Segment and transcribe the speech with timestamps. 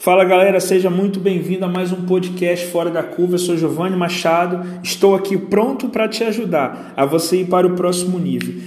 [0.00, 3.34] Fala galera, seja muito bem-vindo a mais um podcast Fora da Curva.
[3.34, 7.76] Eu sou Giovanni Machado, estou aqui pronto para te ajudar a você ir para o
[7.76, 8.62] próximo nível.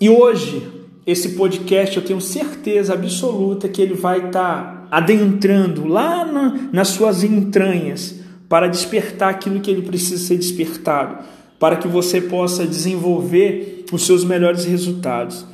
[0.00, 0.68] E hoje,
[1.06, 6.88] esse podcast eu tenho certeza absoluta que ele vai estar tá adentrando lá na, nas
[6.88, 8.18] suas entranhas
[8.48, 11.18] para despertar aquilo que ele precisa ser despertado,
[11.56, 15.46] para que você possa desenvolver os seus melhores resultados.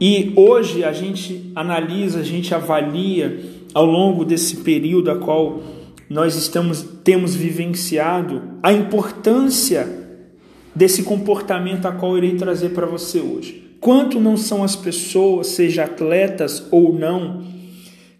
[0.00, 5.60] E hoje a gente analisa, a gente avalia ao longo desse período a qual
[6.08, 9.88] nós estamos temos vivenciado a importância
[10.74, 13.76] desse comportamento a qual irei trazer para você hoje.
[13.80, 17.44] Quanto não são as pessoas, seja atletas ou não,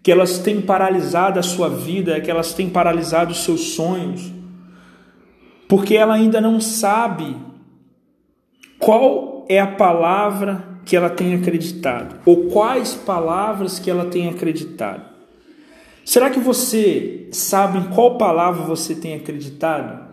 [0.01, 4.31] que elas têm paralisado a sua vida, que elas têm paralisado os seus sonhos,
[5.67, 7.35] porque ela ainda não sabe
[8.79, 15.10] qual é a palavra que ela tem acreditado, ou quais palavras que ela tem acreditado.
[16.03, 20.11] Será que você sabe em qual palavra você tem acreditado?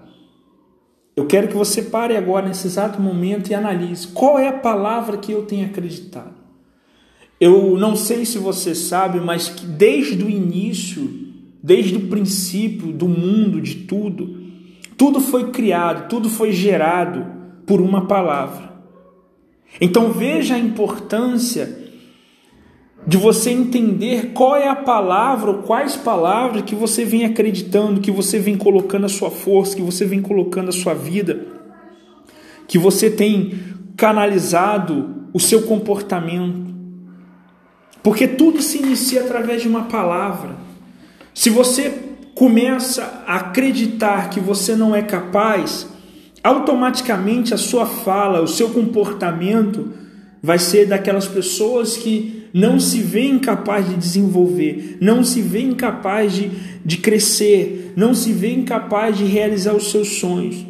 [1.17, 5.17] Eu quero que você pare agora nesse exato momento e analise qual é a palavra
[5.17, 6.39] que eu tenho acreditado.
[7.41, 11.08] Eu não sei se você sabe, mas desde o início,
[11.62, 14.42] desde o princípio do mundo, de tudo,
[14.97, 17.27] tudo foi criado, tudo foi gerado
[17.67, 18.73] por uma palavra.
[19.80, 21.78] Então veja a importância
[23.09, 28.11] de você entender qual é a palavra ou quais palavras que você vem acreditando, que
[28.11, 31.47] você vem colocando a sua força, que você vem colocando a sua vida,
[32.67, 33.55] que você tem
[33.97, 36.69] canalizado o seu comportamento.
[38.03, 40.56] Porque tudo se inicia através de uma palavra.
[41.33, 41.91] Se você
[42.34, 45.89] começa a acreditar que você não é capaz,
[46.45, 49.95] automaticamente a sua fala, o seu comportamento
[50.42, 56.33] vai ser daquelas pessoas que não se vê incapaz de desenvolver, não se vê incapaz
[56.33, 56.51] de,
[56.85, 60.65] de crescer, não se vê incapaz de realizar os seus sonhos.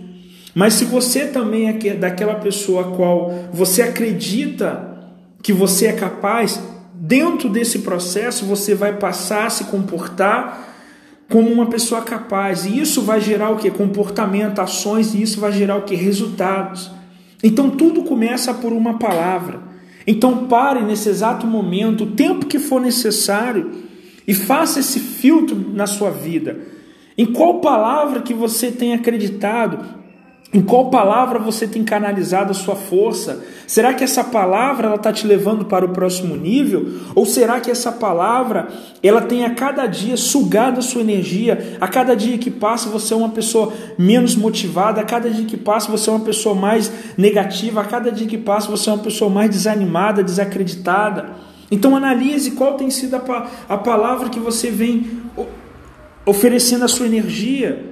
[0.54, 4.88] Mas se você também é daquela pessoa a qual você acredita
[5.42, 6.60] que você é capaz,
[6.94, 10.66] dentro desse processo você vai passar a se comportar
[11.30, 12.64] como uma pessoa capaz.
[12.64, 13.70] E isso vai gerar o que?
[13.70, 15.94] Comportamento, ações, e isso vai gerar o que?
[15.94, 16.90] Resultados.
[17.42, 19.60] Então tudo começa por uma palavra.
[20.10, 23.70] Então pare nesse exato momento, o tempo que for necessário,
[24.26, 26.58] e faça esse filtro na sua vida.
[27.18, 29.84] Em qual palavra que você tem acreditado?
[30.50, 33.44] Em qual palavra você tem canalizado a sua força?
[33.66, 36.88] Será que essa palavra ela está te levando para o próximo nível?
[37.14, 38.68] Ou será que essa palavra
[39.02, 41.76] ela tem a cada dia sugado a sua energia?
[41.78, 45.56] A cada dia que passa você é uma pessoa menos motivada, a cada dia que
[45.58, 49.02] passa você é uma pessoa mais negativa, a cada dia que passa você é uma
[49.02, 51.32] pessoa mais desanimada, desacreditada.
[51.70, 55.10] Então analise qual tem sido a, a palavra que você vem
[56.24, 57.87] oferecendo a sua energia.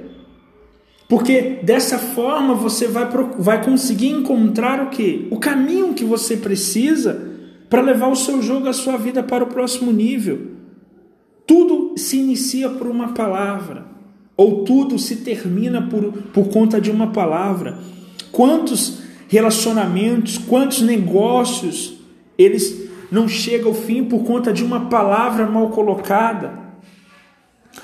[1.09, 3.09] Porque dessa forma você vai,
[3.39, 5.29] vai conseguir encontrar o que?
[5.31, 7.33] O caminho que você precisa
[7.71, 10.53] para levar o seu jogo, a sua vida para o próximo nível.
[11.47, 13.87] Tudo se inicia por uma palavra,
[14.37, 17.79] ou tudo se termina por, por conta de uma palavra.
[18.33, 22.01] Quantos relacionamentos, quantos negócios,
[22.37, 26.66] eles não chegam ao fim por conta de uma palavra mal colocada?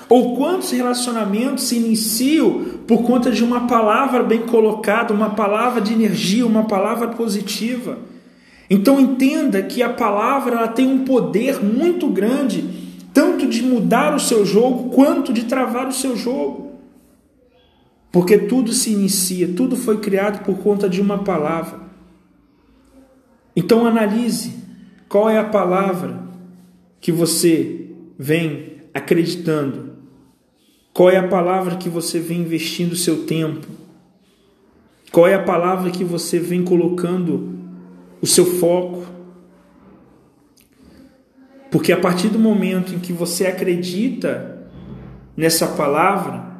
[0.09, 5.93] Ou quantos relacionamentos se iniciam por conta de uma palavra bem colocada, uma palavra de
[5.93, 7.99] energia, uma palavra positiva?
[8.69, 12.63] Então entenda que a palavra ela tem um poder muito grande,
[13.13, 16.73] tanto de mudar o seu jogo quanto de travar o seu jogo.
[18.11, 21.81] Porque tudo se inicia, tudo foi criado por conta de uma palavra.
[23.55, 24.53] Então analise
[25.07, 26.21] qual é a palavra
[26.99, 29.93] que você vem acreditando?
[30.93, 33.67] Qual é a palavra que você vem investindo seu tempo?
[35.11, 37.59] Qual é a palavra que você vem colocando
[38.21, 39.05] o seu foco?
[41.71, 44.69] Porque a partir do momento em que você acredita
[45.35, 46.53] nessa palavra,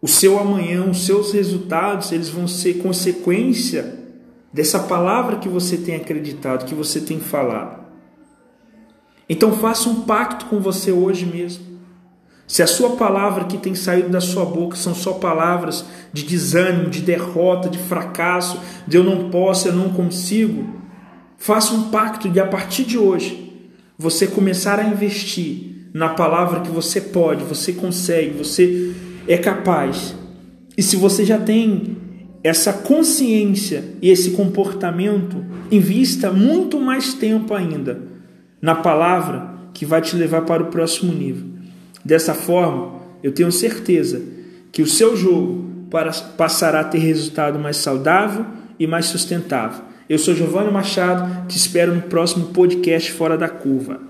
[0.00, 3.98] o seu amanhã, os seus resultados, eles vão ser consequência
[4.52, 7.87] dessa palavra que você tem acreditado, que você tem falado.
[9.28, 11.68] Então faça um pacto com você hoje mesmo.
[12.46, 15.84] Se a sua palavra que tem saído da sua boca são só palavras
[16.14, 20.64] de desânimo, de derrota, de fracasso, de eu não posso, eu não consigo,
[21.36, 23.52] faça um pacto de a partir de hoje
[23.98, 28.94] você começar a investir na palavra que você pode, você consegue, você
[29.26, 30.14] é capaz.
[30.74, 31.98] E se você já tem
[32.42, 38.07] essa consciência e esse comportamento, invista muito mais tempo ainda
[38.60, 41.46] na palavra que vai te levar para o próximo nível.
[42.04, 44.20] Dessa forma, eu tenho certeza
[44.72, 45.66] que o seu jogo
[46.36, 48.44] passará a ter resultado mais saudável
[48.78, 49.84] e mais sustentável.
[50.08, 54.00] Eu sou Giovanni Machado, te espero no próximo podcast Fora da Curva.